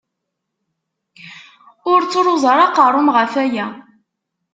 [1.91, 3.67] Ur ttruẓ ara aqerru-m ɣef aya!